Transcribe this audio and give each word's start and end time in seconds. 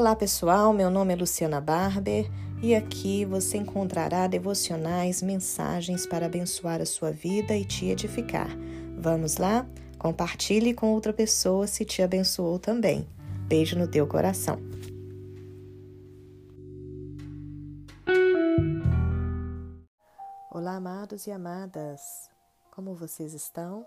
Olá 0.00 0.16
pessoal, 0.16 0.72
meu 0.72 0.90
nome 0.90 1.12
é 1.12 1.16
Luciana 1.16 1.60
Barber 1.60 2.26
e 2.62 2.74
aqui 2.74 3.26
você 3.26 3.58
encontrará 3.58 4.26
devocionais, 4.26 5.20
mensagens 5.20 6.06
para 6.06 6.24
abençoar 6.24 6.80
a 6.80 6.86
sua 6.86 7.12
vida 7.12 7.54
e 7.54 7.66
te 7.66 7.84
edificar. 7.84 8.48
Vamos 8.98 9.36
lá? 9.36 9.66
Compartilhe 9.98 10.72
com 10.72 10.94
outra 10.94 11.12
pessoa 11.12 11.66
se 11.66 11.84
te 11.84 12.00
abençoou 12.00 12.58
também. 12.58 13.06
Beijo 13.46 13.78
no 13.78 13.86
teu 13.86 14.06
coração. 14.06 14.58
Olá, 20.50 20.76
amados 20.76 21.26
e 21.26 21.30
amadas. 21.30 22.00
Como 22.70 22.94
vocês 22.94 23.34
estão? 23.34 23.84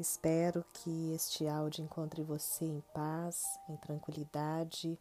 Espero 0.00 0.64
que 0.74 1.12
este 1.12 1.46
áudio 1.46 1.84
encontre 1.84 2.24
você 2.24 2.64
em 2.64 2.82
paz, 2.92 3.44
em 3.68 3.76
tranquilidade, 3.76 4.98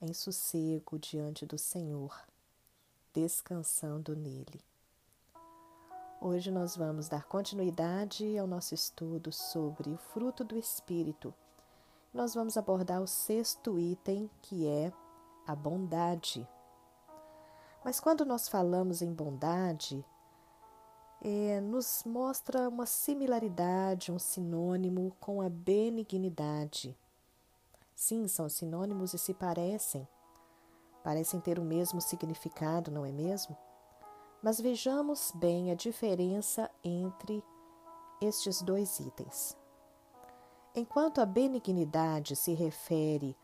em 0.00 0.14
sossego 0.14 0.98
diante 0.98 1.44
do 1.44 1.58
Senhor, 1.58 2.18
descansando 3.12 4.16
nele. 4.16 4.60
Hoje 6.20 6.50
nós 6.50 6.76
vamos 6.76 7.08
dar 7.08 7.24
continuidade 7.24 8.38
ao 8.38 8.46
nosso 8.46 8.74
estudo 8.74 9.30
sobre 9.32 9.90
o 9.90 9.96
fruto 9.96 10.42
do 10.42 10.56
Espírito. 10.56 11.34
Nós 12.12 12.34
vamos 12.34 12.56
abordar 12.56 13.00
o 13.00 13.06
sexto 13.06 13.78
item, 13.78 14.30
que 14.42 14.66
é 14.66 14.92
a 15.46 15.54
bondade. 15.54 16.48
Mas 17.84 18.00
quando 18.00 18.24
nós 18.24 18.48
falamos 18.48 19.02
em 19.02 19.12
bondade, 19.12 20.04
é, 21.22 21.60
nos 21.60 22.04
mostra 22.04 22.68
uma 22.68 22.86
similaridade, 22.86 24.10
um 24.10 24.18
sinônimo 24.18 25.14
com 25.20 25.42
a 25.42 25.48
benignidade. 25.48 26.96
Sim, 28.00 28.26
são 28.28 28.48
sinônimos 28.48 29.12
e 29.12 29.18
se 29.18 29.34
parecem. 29.34 30.08
Parecem 31.04 31.38
ter 31.38 31.58
o 31.58 31.62
mesmo 31.62 32.00
significado, 32.00 32.90
não 32.90 33.04
é 33.04 33.12
mesmo? 33.12 33.54
Mas 34.42 34.58
vejamos 34.58 35.30
bem 35.34 35.70
a 35.70 35.74
diferença 35.74 36.70
entre 36.82 37.44
estes 38.18 38.62
dois 38.62 38.98
itens. 39.00 39.54
Enquanto 40.74 41.20
a 41.20 41.26
benignidade 41.26 42.36
se 42.36 42.54
refere 42.54 43.36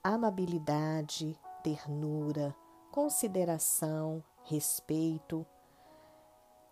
à 0.00 0.10
amabilidade, 0.10 1.36
ternura, 1.64 2.54
consideração, 2.92 4.22
respeito, 4.44 5.44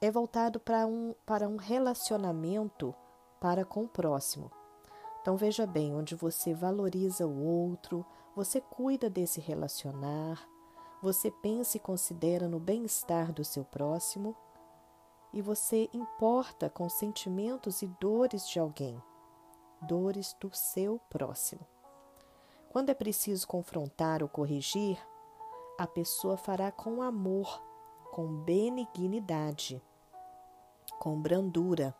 é 0.00 0.12
voltado 0.12 0.60
para 0.60 0.86
um, 0.86 1.12
para 1.26 1.48
um 1.48 1.56
relacionamento 1.56 2.94
para 3.40 3.64
com 3.64 3.82
o 3.82 3.88
próximo. 3.88 4.61
Então 5.22 5.36
veja 5.36 5.66
bem, 5.66 5.94
onde 5.94 6.14
você 6.14 6.52
valoriza 6.52 7.26
o 7.26 7.42
outro, 7.42 8.04
você 8.36 8.60
cuida 8.60 9.08
desse 9.08 9.40
relacionar, 9.40 10.46
você 11.00 11.30
pensa 11.30 11.78
e 11.78 11.80
considera 11.80 12.46
no 12.46 12.60
bem-estar 12.60 13.32
do 13.32 13.44
seu 13.44 13.64
próximo 13.64 14.36
e 15.32 15.40
você 15.40 15.88
importa 15.94 16.68
com 16.68 16.88
sentimentos 16.88 17.80
e 17.80 17.86
dores 17.98 18.46
de 18.46 18.58
alguém, 18.58 19.00
dores 19.80 20.36
do 20.40 20.54
seu 20.54 21.00
próximo. 21.08 21.66
Quando 22.68 22.90
é 22.90 22.94
preciso 22.94 23.46
confrontar 23.46 24.22
ou 24.22 24.28
corrigir, 24.28 24.98
a 25.78 25.86
pessoa 25.86 26.36
fará 26.36 26.70
com 26.70 27.00
amor, 27.00 27.62
com 28.10 28.26
benignidade 28.26 29.82
com 31.02 31.20
brandura. 31.20 31.92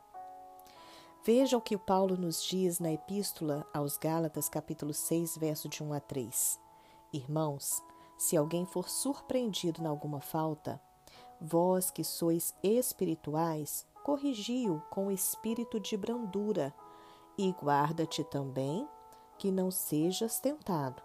Veja 1.25 1.57
o 1.57 1.61
que 1.61 1.79
Paulo 1.79 2.17
nos 2.17 2.43
diz 2.43 2.81
na 2.81 2.93
Epístola 2.93 3.65
aos 3.73 3.97
Gálatas, 3.97 4.49
capítulo 4.49 4.93
6, 4.93 5.37
verso 5.37 5.69
de 5.69 5.81
1 5.81 5.93
a 5.93 6.01
3. 6.01 6.59
Irmãos, 7.13 7.81
se 8.19 8.37
alguém 8.37 8.67
for 8.67 8.89
surpreendido 8.89 9.81
em 9.81 9.87
alguma 9.87 10.21
falta, 10.21 10.83
vós 11.41 11.93
que 11.93 12.03
sois 12.03 12.53
espirituais, 12.61 13.87
corrigi-o 14.03 14.81
com 14.91 15.13
espírito 15.13 15.79
de 15.79 15.97
brandura, 15.97 16.75
e 17.39 17.53
guarda-te 17.53 18.25
também 18.25 18.89
que 19.39 19.53
não 19.53 19.71
sejas 19.71 20.41
tentado. 20.41 21.01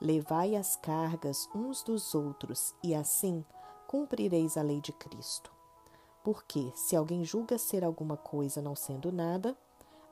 Levai 0.00 0.54
as 0.54 0.76
cargas 0.76 1.48
uns 1.52 1.82
dos 1.82 2.14
outros, 2.14 2.72
e 2.84 2.94
assim 2.94 3.44
cumprireis 3.88 4.56
a 4.56 4.62
lei 4.62 4.80
de 4.80 4.92
Cristo. 4.92 5.59
Porque, 6.22 6.70
se 6.74 6.94
alguém 6.94 7.24
julga 7.24 7.56
ser 7.56 7.82
alguma 7.82 8.16
coisa 8.16 8.60
não 8.60 8.76
sendo 8.76 9.10
nada, 9.10 9.56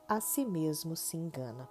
a 0.09 0.21
si 0.21 0.45
mesmo 0.45 0.97
se 0.97 1.17
engana. 1.17 1.69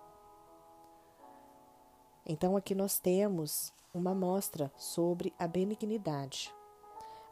Então, 2.23 2.55
aqui 2.55 2.75
nós 2.75 2.99
temos 2.99 3.73
uma 3.93 4.13
mostra 4.13 4.71
sobre 4.77 5.33
a 5.39 5.47
benignidade. 5.47 6.53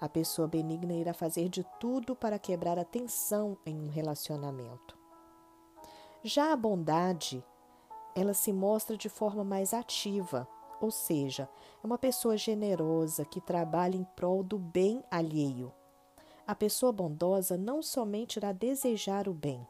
A 0.02 0.10
pessoa 0.10 0.48
benigna 0.48 0.94
irá 0.94 1.14
fazer 1.14 1.48
de 1.48 1.64
tudo 1.80 2.16
para 2.16 2.40
quebrar 2.40 2.80
a 2.80 2.84
tensão 2.84 3.58
em 3.66 3.80
um 3.80 3.90
relacionamento. 3.90 4.98
Já 6.24 6.52
a 6.52 6.56
bondade, 6.56 7.46
ela 8.16 8.34
se 8.34 8.52
mostra 8.52 8.98
de 8.98 9.10
forma 9.10 9.44
mais 9.44 9.74
ativa, 9.74 10.48
ou 10.82 10.90
seja, 10.90 11.48
é 11.84 11.86
uma 11.86 12.00
pessoa 12.00 12.36
generosa 12.36 13.24
que 13.26 13.40
trabalha 13.40 13.96
em 13.96 14.04
prol 14.16 14.44
do 14.44 14.58
bem 14.58 15.04
alheio 15.12 15.72
a 16.48 16.54
pessoa 16.54 16.92
bondosa 16.92 17.58
não 17.58 17.82
somente 17.82 18.38
irá 18.38 18.52
desejar 18.52 19.28
o 19.28 19.34
bem, 19.34 19.66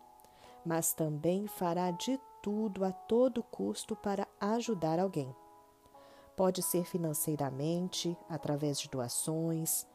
mas 0.66 0.94
também 0.94 1.48
fará 1.48 1.92
de 1.92 2.20
tudo 2.42 2.84
a 2.84 2.92
todo 2.92 3.42
custo 3.44 3.96
para 3.96 4.28
ajudar 4.40 5.00
alguém. 5.00 5.34
Pode 6.36 6.62
ser 6.62 6.84
financeiramente, 6.84 8.18
através 8.30 8.78
de 8.78 8.90
doações, 8.90 9.88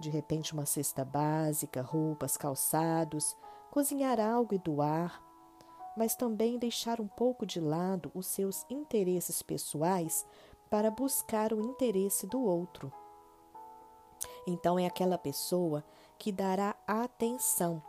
de 0.00 0.08
repente 0.08 0.54
uma 0.54 0.64
cesta 0.64 1.04
básica, 1.04 1.82
roupas, 1.82 2.38
calçados, 2.38 3.36
cozinhar 3.70 4.18
algo 4.18 4.54
e 4.54 4.58
doar, 4.58 5.22
mas 5.94 6.16
também 6.16 6.58
deixar 6.58 7.00
um 7.00 7.06
pouco 7.06 7.44
de 7.44 7.60
lado 7.60 8.10
os 8.14 8.26
seus 8.26 8.64
interesses 8.70 9.42
pessoais 9.42 10.26
para 10.70 10.90
buscar 10.90 11.52
o 11.52 11.60
interesse 11.60 12.26
do 12.26 12.42
outro. 12.42 12.90
Então 14.46 14.78
é 14.78 14.86
aquela 14.86 15.16
pessoa 15.18 15.84
que 16.18 16.32
dará 16.32 16.74
atenção. 16.86 17.82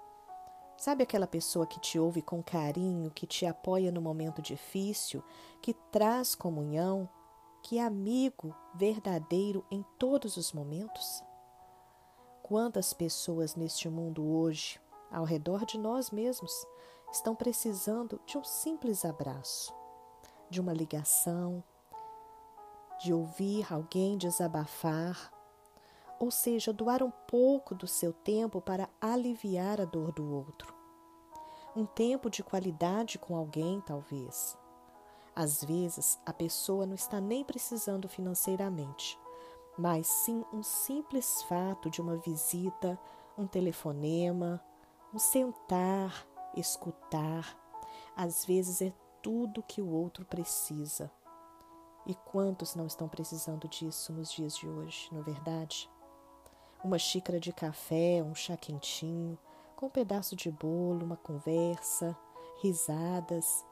Sabe 0.78 1.04
aquela 1.04 1.26
pessoa 1.26 1.66
que 1.66 1.80
te 1.80 1.98
ouve 1.98 2.22
com 2.22 2.44
carinho, 2.44 3.10
que 3.10 3.26
te 3.26 3.46
apoia 3.46 3.92
no 3.92 4.02
momento 4.02 4.42
difícil, 4.42 5.24
que 5.62 5.74
traz 5.74 6.36
comunhão, 6.36 7.10
que 7.64 7.80
é 7.80 7.84
amigo 7.84 8.56
verdadeiro 8.76 9.66
em 9.72 9.84
todos 9.98 10.38
os 10.38 10.52
momentos? 10.52 11.24
Quantas 12.44 12.94
pessoas 12.94 13.56
neste 13.56 13.90
mundo 13.90 14.24
hoje, 14.24 14.80
ao 15.12 15.24
redor 15.24 15.66
de 15.66 15.78
nós 15.78 16.12
mesmos, 16.12 16.52
estão 17.12 17.36
precisando 17.36 18.22
de 18.26 18.38
um 18.38 18.44
simples 18.44 19.06
abraço, 19.06 19.74
de 20.50 20.60
uma 20.60 20.74
ligação, 20.74 21.64
de 23.00 23.14
ouvir 23.14 23.72
alguém 23.74 24.18
desabafar, 24.18 25.32
ou 26.20 26.32
seja, 26.32 26.72
doar 26.72 27.04
um 27.04 27.12
pouco 27.12 27.76
do 27.76 27.88
seu 27.88 28.14
tempo 28.14 28.62
para 28.62 28.90
aliviar 29.00 29.82
a 29.82 29.86
dor 29.86 30.12
do 30.12 30.34
outro. 30.34 30.74
Um 31.76 31.86
tempo 31.86 32.30
de 32.30 32.42
qualidade 32.42 33.20
com 33.20 33.36
alguém, 33.36 33.82
talvez. 33.82 34.58
Às 35.36 35.64
vezes, 35.64 36.18
a 36.26 36.32
pessoa 36.32 36.86
não 36.86 36.96
está 36.96 37.20
nem 37.20 37.44
precisando 37.44 38.08
financeiramente, 38.08 39.20
mas 39.78 40.08
sim 40.08 40.46
um 40.54 40.64
simples 40.64 41.42
fato 41.44 41.90
de 41.90 42.00
uma 42.00 42.16
visita, 42.16 42.98
um 43.38 43.46
telefonema, 43.46 44.64
um 45.14 45.20
sentar, 45.20 46.26
escutar. 46.56 47.58
Às 48.16 48.46
vezes 48.46 48.82
é 48.82 48.94
tudo 49.22 49.62
que 49.64 49.82
o 49.82 49.90
outro 49.90 50.26
precisa. 50.26 51.12
E 52.06 52.14
quantos 52.14 52.76
não 52.76 52.86
estão 52.86 53.10
precisando 53.10 53.68
disso 53.68 54.14
nos 54.14 54.32
dias 54.32 54.56
de 54.56 54.70
hoje, 54.70 55.10
não 55.12 55.20
é 55.20 55.24
verdade? 55.24 55.90
Uma 56.86 57.00
xícara 57.00 57.40
de 57.40 57.52
café, 57.52 58.24
um 58.24 58.36
chá 58.36 58.56
quentinho, 58.56 59.38
com 59.76 59.88
um 59.88 59.90
pedaço 59.90 60.36
de 60.36 60.52
bolo, 60.52 61.04
uma 61.04 61.18
conversa, 61.18 62.16
risadas. 62.62 63.66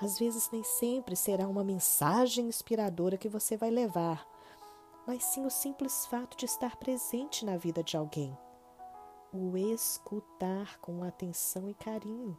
Às 0.00 0.18
vezes 0.18 0.50
nem 0.50 0.64
sempre 0.64 1.14
será 1.14 1.46
uma 1.46 1.62
mensagem 1.62 2.46
inspiradora 2.46 3.18
que 3.18 3.28
você 3.28 3.56
vai 3.56 3.70
levar, 3.70 4.26
mas 5.06 5.22
sim 5.24 5.44
o 5.44 5.50
simples 5.50 6.06
fato 6.06 6.36
de 6.36 6.46
estar 6.46 6.76
presente 6.76 7.44
na 7.44 7.58
vida 7.58 7.82
de 7.82 7.96
alguém. 7.96 8.36
O 9.32 9.56
escutar 9.56 10.78
com 10.78 11.04
atenção 11.04 11.68
e 11.68 11.74
carinho. 11.74 12.36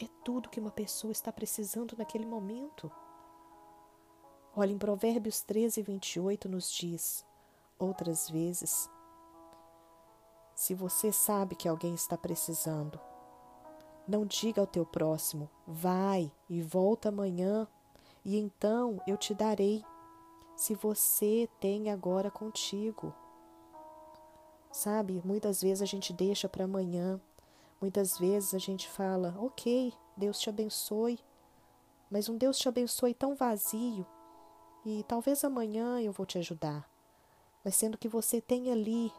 É 0.00 0.08
tudo 0.24 0.48
que 0.48 0.58
uma 0.58 0.70
pessoa 0.70 1.12
está 1.12 1.30
precisando 1.30 1.96
naquele 1.98 2.24
momento. 2.24 2.90
Olha, 4.56 4.72
em 4.72 4.78
Provérbios 4.78 5.42
13, 5.42 5.82
28 5.82 6.48
nos 6.48 6.72
diz: 6.72 7.24
outras 7.78 8.28
vezes, 8.30 8.88
se 10.58 10.74
você 10.74 11.12
sabe 11.12 11.54
que 11.54 11.68
alguém 11.68 11.94
está 11.94 12.18
precisando, 12.18 12.98
não 14.08 14.26
diga 14.26 14.60
ao 14.60 14.66
teu 14.66 14.84
próximo: 14.84 15.48
vai 15.64 16.32
e 16.50 16.60
volta 16.60 17.10
amanhã, 17.10 17.64
e 18.24 18.36
então 18.36 19.00
eu 19.06 19.16
te 19.16 19.32
darei. 19.32 19.84
se 20.56 20.74
você 20.74 21.48
tem 21.60 21.92
agora 21.92 22.28
contigo. 22.28 23.14
Sabe, 24.72 25.22
muitas 25.24 25.62
vezes 25.62 25.80
a 25.80 25.86
gente 25.86 26.12
deixa 26.12 26.48
para 26.48 26.64
amanhã, 26.64 27.20
muitas 27.80 28.18
vezes 28.18 28.52
a 28.52 28.58
gente 28.58 28.88
fala, 28.88 29.36
ok, 29.38 29.94
Deus 30.16 30.40
te 30.40 30.50
abençoe, 30.50 31.20
mas 32.10 32.28
um 32.28 32.36
Deus 32.36 32.58
te 32.58 32.68
abençoe 32.68 33.14
tão 33.14 33.36
vazio 33.36 34.04
e 34.84 35.04
talvez 35.04 35.44
amanhã 35.44 36.00
eu 36.00 36.10
vou 36.10 36.26
te 36.26 36.36
ajudar. 36.36 36.90
Mas 37.64 37.76
sendo 37.76 37.96
que 37.96 38.08
você 38.08 38.40
tem 38.40 38.72
ali, 38.72 39.12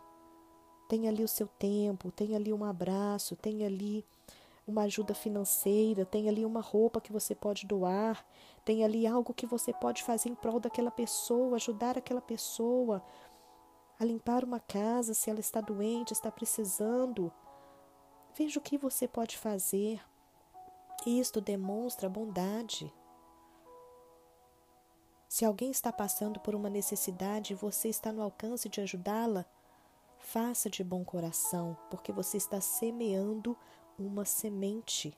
tem 0.90 1.08
ali 1.08 1.24
o 1.24 1.28
seu 1.28 1.46
tempo, 1.48 2.12
tem 2.12 2.36
ali 2.36 2.52
um 2.52 2.66
abraço, 2.66 3.36
tem 3.36 3.64
ali 3.64 4.04
uma 4.68 4.82
ajuda 4.82 5.14
financeira, 5.14 6.04
tem 6.04 6.28
ali 6.28 6.44
uma 6.44 6.62
roupa 6.62 7.00
que 7.00 7.14
você 7.14 7.36
pode 7.36 7.68
doar, 7.68 8.26
tem 8.66 8.84
ali 8.84 9.06
algo 9.06 9.32
que 9.32 9.46
você 9.46 9.72
pode 9.72 10.04
fazer 10.04 10.30
em 10.30 10.36
prol 10.36 10.60
daquela 10.60 10.90
pessoa, 10.90 11.58
ajudar 11.58 11.96
aquela 11.96 12.20
pessoa 12.20 13.04
a 14.00 14.04
limpar 14.04 14.44
uma 14.44 14.60
casa 14.60 15.14
se 15.14 15.30
ela 15.30 15.40
está 15.40 15.62
doente, 15.62 16.12
está 16.12 16.32
precisando. 16.32 17.32
Veja 18.36 18.58
o 18.58 18.64
que 18.64 18.76
você 18.76 19.08
pode 19.08 19.38
fazer. 19.38 20.02
Isto 21.06 21.40
demonstra 21.40 22.10
bondade. 22.10 22.92
Se 25.28 25.46
alguém 25.46 25.70
está 25.70 25.94
passando 25.94 26.40
por 26.40 26.56
uma 26.56 26.70
necessidade 26.70 27.54
e 27.54 27.56
você 27.56 27.90
está 27.90 28.12
no 28.12 28.24
alcance 28.24 28.68
de 28.68 28.82
ajudá-la, 28.82 29.46
faça 30.32 30.70
de 30.70 30.84
bom 30.84 31.04
coração, 31.04 31.76
porque 31.90 32.12
você 32.12 32.38
está 32.38 32.62
semeando 32.62 33.58
uma 33.98 34.26
semente. 34.26 35.18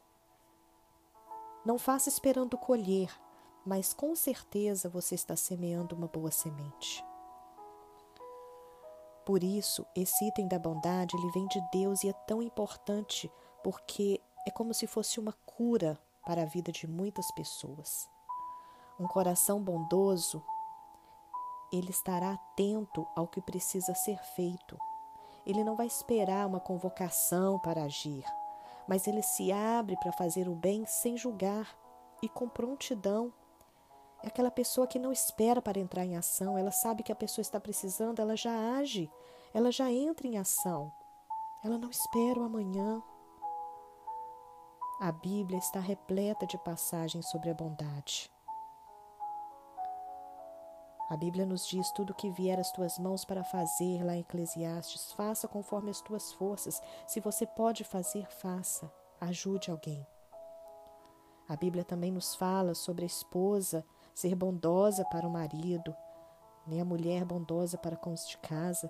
Não 1.66 1.78
faça 1.78 2.08
esperando 2.08 2.58
colher, 2.58 3.12
mas 3.66 3.94
com 3.94 4.16
certeza 4.16 4.88
você 4.88 5.16
está 5.16 5.36
semeando 5.36 5.98
uma 5.98 6.08
boa 6.08 6.32
semente. 6.32 7.04
Por 9.26 9.44
isso, 9.44 9.86
esse 9.94 10.26
item 10.30 10.48
da 10.48 10.58
bondade 10.58 11.16
ele 11.18 11.32
vem 11.32 11.46
de 11.48 11.62
Deus 11.74 12.04
e 12.06 12.10
é 12.10 12.14
tão 12.14 12.42
importante 12.42 13.30
porque 13.62 14.22
é 14.48 14.52
como 14.52 14.74
se 14.74 14.88
fosse 14.88 15.20
uma 15.20 15.34
cura 15.46 16.00
para 16.26 16.44
a 16.44 16.46
vida 16.46 16.72
de 16.72 16.88
muitas 16.88 17.30
pessoas. 17.34 18.10
Um 18.98 19.08
coração 19.08 19.62
bondoso, 19.62 20.42
ele 21.72 21.92
estará 21.92 22.32
atento 22.32 23.06
ao 23.14 23.28
que 23.28 23.42
precisa 23.42 23.94
ser 23.94 24.18
feito. 24.36 24.78
Ele 25.46 25.64
não 25.64 25.76
vai 25.76 25.88
esperar 25.88 26.48
uma 26.48 26.60
convocação 26.60 27.60
para 27.60 27.84
agir 27.84 28.24
mas 28.92 29.08
ele 29.08 29.22
se 29.22 29.54
abre 29.54 29.96
para 29.98 30.12
fazer 30.12 30.50
o 30.50 30.54
bem 30.54 30.86
sem 30.86 31.16
julgar 31.16 31.78
e 32.22 32.28
com 32.28 32.48
prontidão. 32.48 33.34
É 34.24 34.28
aquela 34.28 34.52
pessoa 34.52 34.86
que 34.86 35.00
não 35.00 35.14
espera 35.14 35.62
para 35.62 35.80
entrar 35.80 36.06
em 36.06 36.18
ação, 36.18 36.58
ela 36.58 36.72
sabe 36.72 37.02
que 37.02 37.12
a 37.12 37.16
pessoa 37.16 37.42
está 37.42 37.58
precisando, 37.58 38.20
ela 38.20 38.36
já 38.36 38.76
age, 38.78 39.10
ela 39.54 39.72
já 39.72 39.90
entra 39.90 40.28
em 40.28 40.38
ação. 40.38 40.92
Ela 41.64 41.78
não 41.78 41.90
espera 41.90 42.40
o 42.40 42.44
amanhã. 42.44 43.02
A 45.00 45.12
Bíblia 45.12 45.58
está 45.58 45.80
repleta 45.80 46.46
de 46.46 46.58
passagens 46.58 47.30
sobre 47.30 47.50
a 47.50 47.54
bondade. 47.54 48.30
A 51.12 51.18
Bíblia 51.18 51.46
nos 51.46 51.68
diz: 51.68 51.92
tudo 51.92 52.14
que 52.14 52.30
vier 52.30 52.58
às 52.58 52.72
tuas 52.72 52.98
mãos 52.98 53.26
para 53.26 53.44
fazer, 53.44 54.02
lá 54.02 54.16
em 54.16 54.22
Eclesiastes, 54.22 55.12
faça 55.12 55.46
conforme 55.46 55.92
as 55.92 56.00
tuas 56.00 56.32
forças. 56.32 56.82
Se 57.06 57.20
você 57.20 57.46
pode 57.46 57.84
fazer, 57.84 58.26
faça. 58.32 58.90
Ajude 59.20 59.70
alguém. 59.70 60.08
A 61.50 61.58
Bíblia 61.58 61.84
também 61.84 62.14
nos 62.14 62.34
fala 62.34 62.74
sobre 62.74 63.04
a 63.04 63.06
esposa 63.06 63.84
ser 64.16 64.36
bondosa 64.36 65.04
para 65.04 65.28
o 65.28 65.30
marido, 65.30 65.94
nem 66.66 66.80
a 66.80 66.86
mulher 66.86 67.26
bondosa 67.26 67.78
para 67.78 67.98
com 67.98 68.14
os 68.14 68.26
de 68.26 68.38
casa. 68.38 68.90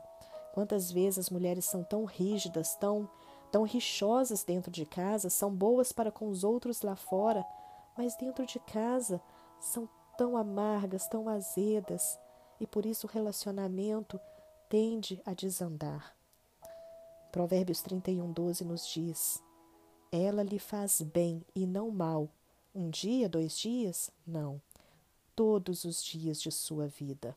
Quantas 0.54 0.92
vezes 0.92 1.18
as 1.26 1.30
mulheres 1.32 1.66
são 1.66 1.84
tão 1.84 2.06
rígidas, 2.06 2.76
tão, 2.76 3.10
tão 3.52 3.64
rixosas 3.64 4.44
dentro 4.44 4.70
de 4.70 4.86
casa, 4.86 5.28
são 5.28 5.52
boas 5.52 5.92
para 5.92 6.12
com 6.12 6.28
os 6.28 6.44
outros 6.44 6.84
lá 6.84 6.96
fora, 6.96 7.44
mas 7.98 8.16
dentro 8.16 8.46
de 8.46 8.60
casa 8.60 9.20
são 9.60 9.90
tão 10.18 10.38
amargas, 10.38 11.08
tão 11.08 11.28
azedas, 11.28 12.20
e 12.60 12.68
por 12.68 12.86
isso 12.86 13.08
o 13.08 13.10
relacionamento 13.10 14.20
tende 14.70 15.22
a 15.26 15.34
desandar. 15.34 16.16
Provérbios 17.32 17.82
31, 17.82 18.32
12 18.32 18.64
nos 18.66 18.88
diz: 18.88 19.44
Ela 20.12 20.44
lhe 20.44 20.60
faz 20.60 21.02
bem 21.02 21.44
e 21.56 21.66
não 21.66 21.90
mal. 21.90 22.30
Um 22.74 22.90
dia, 22.90 23.28
dois 23.28 23.58
dias? 23.58 24.12
Não. 24.26 24.62
Todos 25.36 25.84
os 25.86 26.04
dias 26.04 26.42
de 26.42 26.52
sua 26.52 26.88
vida. 26.88 27.36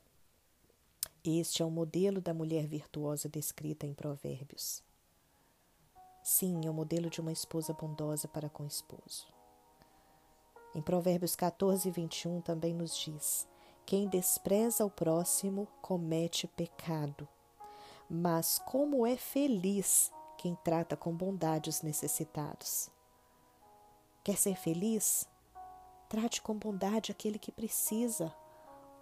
Este 1.25 1.63
é 1.63 1.65
o 1.65 1.71
modelo 1.71 2.21
da 2.21 2.35
mulher 2.35 2.67
virtuosa 2.67 3.29
descrita 3.29 3.87
em 3.87 3.95
Provérbios. 3.95 4.83
Sim, 6.23 6.67
é 6.67 6.71
o 6.71 6.75
modelo 6.75 7.11
de 7.11 7.21
uma 7.21 7.33
esposa 7.33 7.73
bondosa 7.73 8.29
para 8.29 8.49
com 8.49 8.65
o 8.65 8.69
esposo. 8.69 9.34
Em 10.75 10.83
Provérbios 10.83 11.37
14, 11.37 11.89
21 11.91 12.41
também 12.41 12.75
nos 12.75 12.97
diz: 12.97 13.47
Quem 13.87 14.09
despreza 14.09 14.85
o 14.85 14.91
próximo 14.91 15.69
comete 15.81 16.49
pecado, 16.49 17.29
mas 18.11 18.59
como 18.59 19.07
é 19.07 19.17
feliz 19.17 20.13
quem 20.37 20.57
trata 20.65 20.97
com 20.97 21.15
bondade 21.15 21.71
os 21.71 21.81
necessitados. 21.81 22.91
Quer 24.25 24.37
ser 24.37 24.57
feliz? 24.57 25.29
Trate 26.09 26.43
com 26.43 26.55
bondade 26.55 27.13
aquele 27.13 27.39
que 27.39 27.53
precisa. 27.53 28.35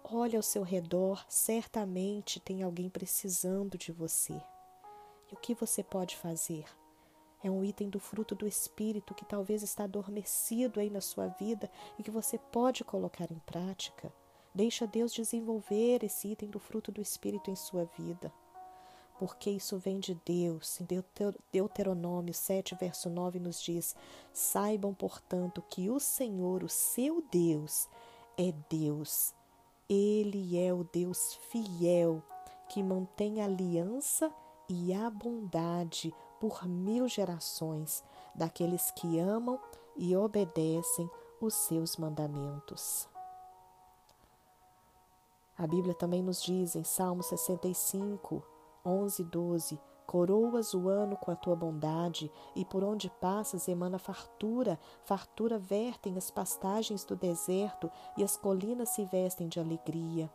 Olhe 0.03 0.35
ao 0.35 0.43
seu 0.43 0.63
redor, 0.63 1.25
certamente 1.27 2.39
tem 2.39 2.61
alguém 2.61 2.89
precisando 2.89 3.77
de 3.77 3.91
você. 3.91 4.33
E 5.31 5.33
o 5.33 5.37
que 5.37 5.55
você 5.55 5.81
pode 5.81 6.15
fazer? 6.17 6.65
É 7.43 7.51
um 7.51 7.63
item 7.63 7.89
do 7.89 7.99
fruto 7.99 8.33
do 8.33 8.47
Espírito 8.47 9.13
que 9.13 9.25
talvez 9.25 9.61
está 9.61 9.83
adormecido 9.83 10.79
aí 10.79 10.89
na 10.89 11.01
sua 11.01 11.27
vida 11.27 11.69
e 11.99 12.03
que 12.03 12.09
você 12.09 12.37
pode 12.37 12.83
colocar 12.85 13.29
em 13.29 13.39
prática. 13.45 14.13
Deixa 14.55 14.87
Deus 14.87 15.11
desenvolver 15.11 16.03
esse 16.03 16.29
item 16.29 16.49
do 16.49 16.59
fruto 16.59 16.91
do 16.91 17.01
Espírito 17.01 17.51
em 17.51 17.55
sua 17.55 17.83
vida. 17.97 18.31
Porque 19.19 19.49
isso 19.49 19.77
vem 19.77 19.99
de 19.99 20.15
Deus. 20.25 20.79
Em 20.79 20.87
Deuteronômio 21.51 22.33
7, 22.33 22.75
verso 22.75 23.09
9 23.09 23.39
nos 23.39 23.61
diz: 23.61 23.95
Saibam, 24.31 24.93
portanto, 24.93 25.63
que 25.69 25.89
o 25.89 25.99
Senhor, 25.99 26.63
o 26.63 26.69
seu 26.69 27.21
Deus, 27.31 27.89
é 28.37 28.53
Deus. 28.69 29.33
Ele 29.89 30.57
é 30.57 30.73
o 30.73 30.83
Deus 30.83 31.35
fiel, 31.49 32.23
que 32.69 32.81
mantém 32.81 33.41
aliança 33.41 34.33
e 34.69 34.93
a 34.93 35.09
bondade 35.09 36.13
por 36.43 36.67
mil 36.67 37.07
gerações 37.07 38.03
daqueles 38.35 38.91
que 38.91 39.17
amam 39.17 39.57
e 39.95 40.13
obedecem 40.13 41.09
os 41.39 41.53
seus 41.53 41.95
mandamentos. 41.95 43.07
A 45.57 45.65
Bíblia 45.65 45.93
também 45.93 46.21
nos 46.21 46.43
diz 46.43 46.75
em 46.75 46.83
Salmo 46.83 47.23
65, 47.23 48.43
11 48.85 49.21
e 49.21 49.25
12: 49.25 49.79
Coroas 50.05 50.73
o 50.73 50.89
ano 50.89 51.15
com 51.15 51.31
a 51.31 51.35
tua 51.37 51.55
bondade, 51.55 52.29
e 52.53 52.65
por 52.65 52.83
onde 52.83 53.09
passas 53.09 53.69
emana 53.69 53.97
fartura, 53.97 54.77
fartura 55.05 55.57
vertem 55.57 56.17
as 56.17 56.29
pastagens 56.29 57.05
do 57.05 57.15
deserto, 57.15 57.89
e 58.17 58.23
as 58.23 58.35
colinas 58.35 58.89
se 58.89 59.05
vestem 59.05 59.47
de 59.47 59.61
alegria. 59.61 60.29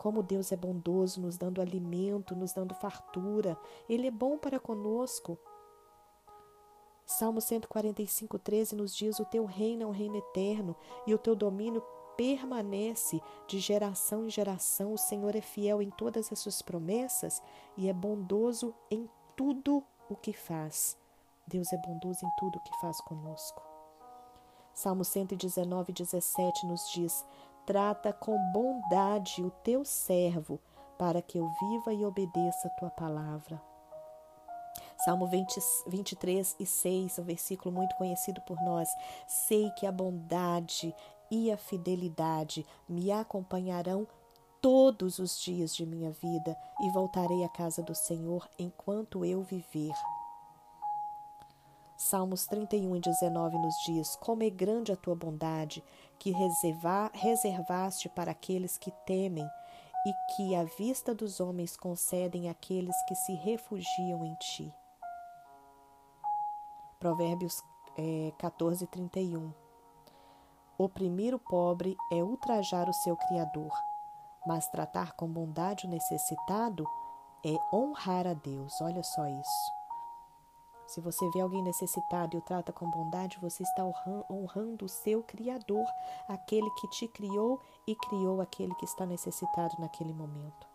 Como 0.00 0.22
Deus 0.22 0.50
é 0.50 0.56
bondoso, 0.56 1.20
nos 1.20 1.36
dando 1.36 1.60
alimento, 1.60 2.34
nos 2.34 2.54
dando 2.54 2.74
fartura. 2.74 3.54
Ele 3.86 4.06
é 4.06 4.10
bom 4.10 4.38
para 4.38 4.58
conosco. 4.58 5.38
Salmo 7.04 7.38
145, 7.38 8.38
13 8.38 8.76
nos 8.76 8.96
diz: 8.96 9.20
O 9.20 9.26
teu 9.26 9.44
reino 9.44 9.82
é 9.82 9.86
um 9.86 9.90
reino 9.90 10.16
eterno 10.16 10.74
e 11.06 11.12
o 11.12 11.18
teu 11.18 11.36
domínio 11.36 11.82
permanece 12.16 13.20
de 13.46 13.58
geração 13.58 14.24
em 14.24 14.30
geração. 14.30 14.94
O 14.94 14.98
Senhor 14.98 15.36
é 15.36 15.42
fiel 15.42 15.82
em 15.82 15.90
todas 15.90 16.32
as 16.32 16.38
suas 16.38 16.62
promessas 16.62 17.42
e 17.76 17.86
é 17.86 17.92
bondoso 17.92 18.74
em 18.90 19.06
tudo 19.36 19.84
o 20.08 20.16
que 20.16 20.32
faz. 20.32 20.96
Deus 21.46 21.70
é 21.74 21.76
bondoso 21.76 22.24
em 22.24 22.30
tudo 22.38 22.56
o 22.56 22.62
que 22.62 22.80
faz 22.80 22.98
conosco. 23.02 23.62
Salmo 24.72 25.04
119, 25.04 25.92
17 25.92 26.66
nos 26.66 26.90
diz: 26.90 27.22
Trata 27.70 28.12
com 28.12 28.36
bondade 28.50 29.44
o 29.44 29.48
teu 29.48 29.84
servo, 29.84 30.58
para 30.98 31.22
que 31.22 31.38
eu 31.38 31.48
viva 31.60 31.94
e 31.94 32.04
obedeça 32.04 32.66
a 32.66 32.70
tua 32.70 32.90
palavra. 32.90 33.62
Salmo 35.04 35.28
20, 35.28 35.60
23 35.86 36.56
e 36.58 36.66
6, 36.66 37.20
um 37.20 37.22
versículo 37.22 37.72
muito 37.72 37.94
conhecido 37.94 38.40
por 38.40 38.60
nós. 38.60 38.88
Sei 39.28 39.70
que 39.78 39.86
a 39.86 39.92
bondade 39.92 40.92
e 41.30 41.52
a 41.52 41.56
fidelidade 41.56 42.66
me 42.88 43.12
acompanharão 43.12 44.04
todos 44.60 45.20
os 45.20 45.40
dias 45.40 45.72
de 45.72 45.86
minha 45.86 46.10
vida 46.10 46.56
e 46.80 46.90
voltarei 46.90 47.44
à 47.44 47.48
casa 47.48 47.84
do 47.84 47.94
Senhor 47.94 48.48
enquanto 48.58 49.24
eu 49.24 49.44
viver. 49.44 49.94
Salmos 51.96 52.46
31 52.46 52.96
e 52.96 53.00
19 53.00 53.58
nos 53.58 53.74
diz: 53.84 54.16
Como 54.16 54.42
é 54.42 54.48
grande 54.48 54.90
a 54.90 54.96
tua 54.96 55.14
bondade, 55.14 55.84
que 56.20 56.30
reservar, 56.30 57.10
reservaste 57.14 58.08
para 58.08 58.30
aqueles 58.30 58.78
que 58.78 58.92
temem, 59.06 59.48
e 60.06 60.12
que 60.34 60.54
a 60.54 60.64
vista 60.64 61.14
dos 61.14 61.40
homens 61.40 61.76
concedem 61.76 62.48
àqueles 62.48 62.96
que 63.04 63.14
se 63.14 63.34
refugiam 63.34 64.24
em 64.24 64.34
ti. 64.36 64.72
Provérbios 66.98 67.62
é, 67.98 68.32
14, 68.38 68.86
31. 68.86 69.52
Oprimir 70.78 71.34
o 71.34 71.38
pobre 71.38 71.96
é 72.10 72.22
ultrajar 72.22 72.88
o 72.88 72.94
seu 72.94 73.16
Criador, 73.16 73.72
mas 74.46 74.66
tratar 74.68 75.12
com 75.12 75.28
bondade 75.28 75.86
o 75.86 75.90
necessitado 75.90 76.86
é 77.44 77.56
honrar 77.74 78.26
a 78.26 78.34
Deus. 78.34 78.80
Olha 78.80 79.02
só 79.02 79.26
isso. 79.26 79.79
Se 80.90 81.00
você 81.00 81.30
vê 81.30 81.40
alguém 81.40 81.62
necessitado 81.62 82.36
e 82.36 82.38
o 82.38 82.42
trata 82.42 82.72
com 82.72 82.90
bondade, 82.90 83.38
você 83.40 83.62
está 83.62 83.84
honrando 84.28 84.84
o 84.84 84.88
seu 84.88 85.22
Criador, 85.22 85.86
aquele 86.26 86.68
que 86.72 86.88
te 86.88 87.06
criou 87.06 87.60
e 87.86 87.94
criou 87.94 88.40
aquele 88.40 88.74
que 88.74 88.84
está 88.84 89.06
necessitado 89.06 89.76
naquele 89.78 90.12
momento. 90.12 90.68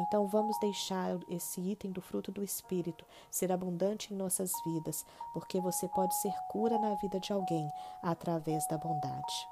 Então 0.00 0.26
vamos 0.26 0.58
deixar 0.58 1.16
esse 1.28 1.60
item 1.60 1.92
do 1.92 2.02
fruto 2.02 2.32
do 2.32 2.42
Espírito 2.42 3.06
ser 3.30 3.52
abundante 3.52 4.12
em 4.12 4.16
nossas 4.16 4.50
vidas, 4.66 5.06
porque 5.32 5.60
você 5.60 5.86
pode 5.86 6.12
ser 6.16 6.34
cura 6.50 6.76
na 6.76 6.96
vida 6.96 7.20
de 7.20 7.32
alguém 7.32 7.70
através 8.02 8.66
da 8.66 8.76
bondade. 8.76 9.48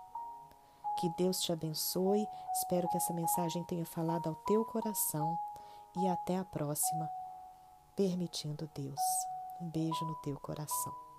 Que 0.98 1.08
Deus 1.10 1.40
te 1.40 1.52
abençoe. 1.52 2.26
Espero 2.54 2.88
que 2.88 2.96
essa 2.96 3.12
mensagem 3.12 3.62
tenha 3.62 3.86
falado 3.86 4.28
ao 4.28 4.34
teu 4.34 4.64
coração 4.64 5.38
e 5.96 6.08
até 6.08 6.36
a 6.36 6.44
próxima, 6.44 7.08
permitindo 7.96 8.68
Deus. 8.74 9.00
Um 9.60 9.70
beijo 9.70 10.04
no 10.04 10.14
teu 10.22 10.38
coração. 10.40 11.09